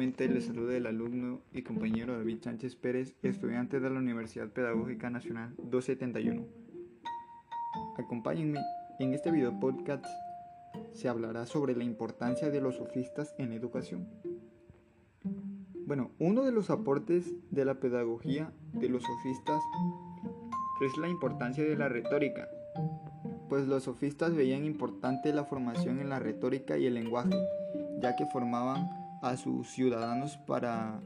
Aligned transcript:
Nuevamente 0.00 0.32
les 0.34 0.46
saluda 0.46 0.74
el 0.74 0.86
alumno 0.86 1.42
y 1.52 1.60
compañero 1.60 2.16
David 2.16 2.38
Sánchez 2.42 2.74
Pérez, 2.74 3.14
estudiante 3.22 3.80
de 3.80 3.90
la 3.90 3.98
Universidad 3.98 4.48
Pedagógica 4.48 5.10
Nacional 5.10 5.54
271. 5.58 6.46
Acompáñenme, 7.98 8.60
en 8.98 9.12
este 9.12 9.30
video 9.30 9.60
podcast 9.60 10.06
se 10.94 11.10
hablará 11.10 11.44
sobre 11.44 11.76
la 11.76 11.84
importancia 11.84 12.48
de 12.48 12.62
los 12.62 12.76
sofistas 12.76 13.34
en 13.36 13.52
educación. 13.52 14.08
Bueno, 15.86 16.12
uno 16.18 16.44
de 16.44 16.52
los 16.52 16.70
aportes 16.70 17.34
de 17.50 17.66
la 17.66 17.74
pedagogía 17.74 18.54
de 18.72 18.88
los 18.88 19.02
sofistas 19.02 19.60
es 20.80 20.96
la 20.96 21.10
importancia 21.10 21.62
de 21.62 21.76
la 21.76 21.90
retórica, 21.90 22.48
pues 23.50 23.68
los 23.68 23.82
sofistas 23.82 24.34
veían 24.34 24.64
importante 24.64 25.30
la 25.34 25.44
formación 25.44 26.00
en 26.00 26.08
la 26.08 26.20
retórica 26.20 26.78
y 26.78 26.86
el 26.86 26.94
lenguaje, 26.94 27.36
ya 28.00 28.16
que 28.16 28.24
formaban 28.24 28.99
a 29.22 29.36
sus 29.36 29.68
ciudadanos 29.68 30.38
para 30.46 31.00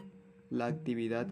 la 0.51 0.67
actividad 0.67 1.27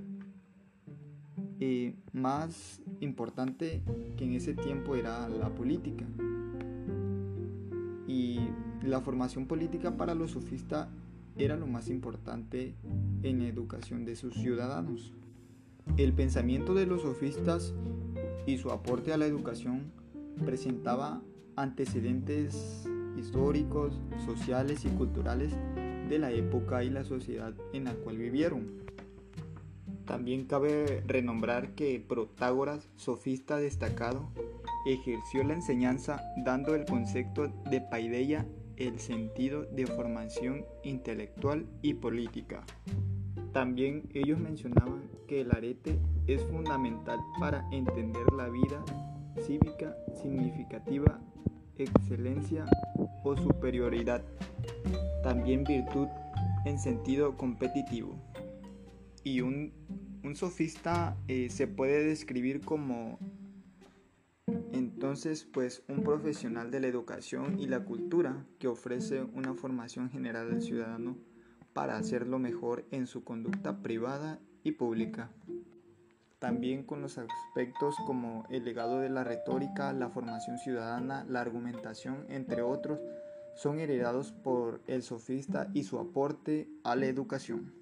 eh, 1.60 1.95
más 2.12 2.82
importante 3.00 3.82
que 4.16 4.24
en 4.24 4.34
ese 4.34 4.55
tiempo 4.55 4.96
era 4.96 5.28
la 5.28 5.48
política. 5.50 6.05
Y 8.08 8.41
la 8.82 9.00
formación 9.00 9.46
política 9.46 9.96
para 9.96 10.14
los 10.14 10.32
sofistas 10.32 10.88
era 11.36 11.56
lo 11.56 11.66
más 11.66 11.88
importante 11.88 12.74
en 13.22 13.38
la 13.38 13.46
educación 13.46 14.05
de 14.05 14.16
sus 14.16 14.34
ciudadanos. 14.34 15.12
El 15.96 16.12
pensamiento 16.12 16.74
de 16.74 16.86
los 16.86 17.02
sofistas 17.02 17.74
y 18.46 18.58
su 18.58 18.70
aporte 18.70 19.12
a 19.12 19.16
la 19.16 19.27
educación 19.27 19.92
presentaba 20.44 21.22
antecedentes 21.56 22.88
históricos, 23.16 24.00
sociales 24.27 24.84
y 24.84 24.88
culturales 24.88 25.52
de 26.12 26.18
la 26.18 26.30
época 26.30 26.84
y 26.84 26.91
la 26.91 27.05
sociedad 27.05 27.55
en 27.72 27.84
la 27.84 27.94
cual 27.94 28.18
vivieron. 28.18 28.82
También 30.05 30.44
cabe 30.44 31.02
renombrar 31.06 31.74
que 31.74 32.04
Protágoras, 32.06 32.91
sofista 32.96 33.56
destacado, 33.56 34.28
ejerció 34.86 35.42
la 35.42 35.54
enseñanza 35.54 36.22
dando 36.44 36.74
el 36.74 36.84
concepto 36.84 37.48
de 37.70 37.80
paideia 37.80 38.46
el 38.77 38.98
sentido 38.98 39.62
de 39.62 39.86
formación 39.86 40.66
intelectual 40.82 41.66
y 41.80 41.94
política. 41.94 42.62
También 43.52 44.10
ellos 44.12 44.38
mencionaban 44.38 45.02
que 45.26 45.41
el 45.41 45.50
arete 45.50 45.98
es 46.26 46.42
fundamental 46.44 47.20
para 47.41 47.66
entender 47.70 48.26
la 48.36 48.48
vida 48.48 48.84
cívica 49.47 49.97
significativa, 50.20 51.20
excelencia 51.78 52.66
o 53.24 53.34
superioridad. 53.34 54.22
También 55.22 55.64
virtud 55.64 56.08
en 56.64 56.78
sentido 56.78 57.36
competitivo. 57.36 58.16
Y 59.24 59.41
un, 59.41 59.72
sofista 60.34 61.16
eh, 61.28 61.48
se 61.50 61.66
puede 61.66 62.04
describir 62.04 62.60
como 62.60 63.19
entonces 64.72 65.44
pues 65.44 65.82
un 65.88 66.02
profesional 66.02 66.70
de 66.70 66.80
la 66.80 66.86
educación 66.86 67.58
y 67.58 67.66
la 67.66 67.84
cultura 67.84 68.46
que 68.58 68.69
ofrece 68.69 69.22
una 69.22 69.54
formación 69.54 70.10
general 70.10 70.50
al 70.50 70.62
ciudadano 70.62 71.16
para 71.72 71.97
hacerlo 71.97 72.38
mejor 72.38 72.86
en 72.91 73.06
su 73.06 73.24
conducta 73.24 73.82
privada 73.82 74.41
y 74.62 74.72
pública 74.72 75.30
también 76.42 76.82
con 76.82 77.00
los 77.00 77.19
aspectos 77.19 77.94
como 78.04 78.44
el 78.50 78.64
legado 78.64 78.98
de 78.98 79.08
la 79.08 79.22
retórica, 79.22 79.92
la 79.92 80.08
formación 80.08 80.58
ciudadana, 80.58 81.24
la 81.28 81.41
argumentación, 81.41 82.26
entre 82.28 82.62
otros, 82.62 82.98
son 83.55 83.81
heredados 83.81 84.33
por 84.33 84.81
el 84.86 85.03
sofista 85.03 85.69
y 85.75 85.84
su 85.84 85.98
aporte 85.98 86.69
a 86.84 86.97
la 86.97 87.06
educación. 87.06 87.72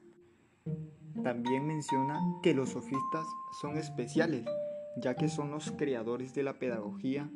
También 1.23 1.67
menciona 1.67 2.19
que 2.43 2.55
los 2.55 2.71
sofistas 2.71 3.27
son 3.61 3.77
especiales, 3.77 4.45
ya 4.97 5.15
que 5.15 5.29
son 5.29 5.51
los 5.51 5.71
creadores 5.73 6.35
de 6.35 6.43
la 6.43 6.59
pedagogía. 6.59 7.31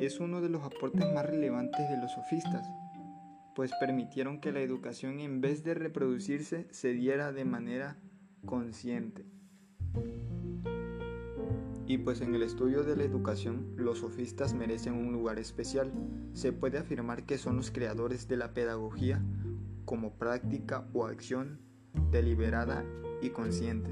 Es 0.00 0.20
uno 0.20 0.40
de 0.40 0.48
los 0.48 0.62
aportes 0.62 1.12
más 1.12 1.26
relevantes 1.26 1.88
de 1.88 1.96
los 1.96 2.12
sofistas, 2.12 2.66
pues 3.54 3.72
permitieron 3.80 4.40
que 4.40 4.52
la 4.52 4.60
educación 4.60 5.20
en 5.20 5.40
vez 5.40 5.64
de 5.64 5.74
reproducirse 5.74 6.68
se 6.70 6.92
diera 6.92 7.32
de 7.32 7.44
manera 7.44 7.96
consciente. 8.46 9.26
Y 11.88 11.96
pues 11.96 12.20
en 12.20 12.34
el 12.34 12.42
estudio 12.42 12.84
de 12.84 12.96
la 12.96 13.04
educación, 13.04 13.72
los 13.76 14.00
sofistas 14.00 14.52
merecen 14.52 14.92
un 14.92 15.10
lugar 15.10 15.38
especial. 15.38 15.90
Se 16.34 16.52
puede 16.52 16.76
afirmar 16.76 17.24
que 17.24 17.38
son 17.38 17.56
los 17.56 17.70
creadores 17.70 18.28
de 18.28 18.36
la 18.36 18.52
pedagogía 18.52 19.22
como 19.86 20.12
práctica 20.12 20.86
o 20.92 21.06
acción 21.06 21.58
deliberada 22.12 22.84
y 23.22 23.30
consciente. 23.30 23.88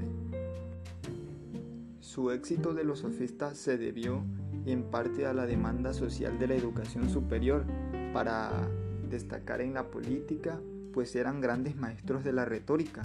Su 1.99 2.29
éxito 2.29 2.75
de 2.75 2.83
los 2.83 2.99
sofistas 2.99 3.57
se 3.57 3.79
debió 3.79 4.23
en 4.67 4.83
parte 4.83 5.25
a 5.25 5.33
la 5.33 5.47
demanda 5.47 5.91
social 5.91 6.37
de 6.37 6.49
la 6.49 6.55
educación 6.55 7.09
superior 7.09 7.65
para 8.13 8.69
destacar 9.09 9.59
en 9.59 9.73
la 9.73 9.89
política, 9.89 10.61
pues 10.93 11.15
eran 11.15 11.41
grandes 11.41 11.75
maestros 11.75 12.23
de 12.23 12.33
la 12.33 12.45
retórica 12.45 13.01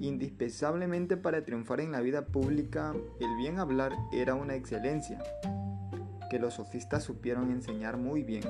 Indispensablemente 0.00 1.16
para 1.16 1.44
triunfar 1.44 1.80
en 1.80 1.92
la 1.92 2.00
vida 2.00 2.26
pública, 2.26 2.94
el 3.20 3.36
bien 3.36 3.58
hablar 3.58 3.96
era 4.12 4.34
una 4.34 4.54
excelencia, 4.54 5.22
que 6.30 6.38
los 6.38 6.54
sofistas 6.54 7.04
supieron 7.04 7.50
enseñar 7.50 7.96
muy 7.96 8.22
bien. 8.22 8.44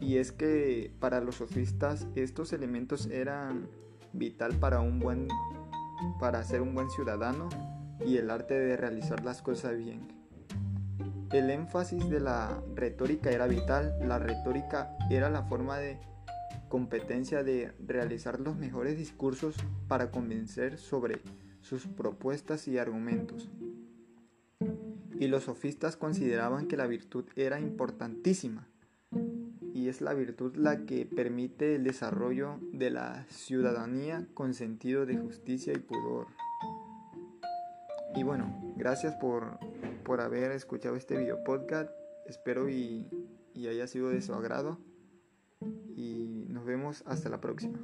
Y 0.00 0.18
es 0.18 0.32
que 0.32 0.92
para 1.00 1.20
los 1.20 1.36
sofistas 1.36 2.06
estos 2.14 2.52
elementos 2.52 3.06
eran 3.06 3.68
vital 4.12 4.54
para 4.54 4.80
un 4.80 4.98
buen 4.98 5.28
para 6.20 6.42
ser 6.44 6.60
un 6.60 6.74
buen 6.74 6.90
ciudadano 6.90 7.48
y 8.04 8.18
el 8.18 8.30
arte 8.30 8.54
de 8.54 8.76
realizar 8.76 9.24
las 9.24 9.40
cosas 9.40 9.76
bien. 9.76 10.08
El 11.32 11.50
énfasis 11.50 12.08
de 12.10 12.20
la 12.20 12.60
retórica 12.74 13.30
era 13.30 13.46
vital, 13.46 13.96
la 14.06 14.18
retórica 14.18 14.96
era 15.10 15.30
la 15.30 15.42
forma 15.44 15.78
de 15.78 15.98
competencia 16.68 17.42
de 17.42 17.72
realizar 17.86 18.40
los 18.40 18.56
mejores 18.56 18.96
discursos 18.96 19.54
para 19.88 20.10
convencer 20.10 20.78
sobre 20.78 21.20
sus 21.60 21.86
propuestas 21.86 22.68
y 22.68 22.78
argumentos. 22.78 23.50
Y 25.18 25.28
los 25.28 25.44
sofistas 25.44 25.96
consideraban 25.96 26.66
que 26.66 26.76
la 26.76 26.86
virtud 26.86 27.24
era 27.36 27.60
importantísima 27.60 28.68
y 29.72 29.88
es 29.88 30.00
la 30.00 30.14
virtud 30.14 30.56
la 30.56 30.86
que 30.86 31.04
permite 31.04 31.74
el 31.74 31.84
desarrollo 31.84 32.58
de 32.72 32.90
la 32.90 33.26
ciudadanía 33.28 34.26
con 34.32 34.54
sentido 34.54 35.04
de 35.04 35.16
justicia 35.16 35.72
y 35.72 35.78
pudor. 35.78 36.28
Y 38.14 38.22
bueno, 38.22 38.74
gracias 38.76 39.14
por, 39.16 39.58
haber 40.20 40.52
escuchado 40.52 40.96
este 40.96 41.16
video 41.16 41.42
podcast. 41.42 41.90
Espero 42.26 42.68
y, 42.68 43.06
y 43.52 43.66
haya 43.66 43.86
sido 43.86 44.10
de 44.10 44.22
su 44.22 44.32
agrado 44.32 44.78
y 45.96 46.23
nos 46.64 46.66
vemos 46.66 47.04
hasta 47.06 47.28
la 47.28 47.40
próxima. 47.40 47.78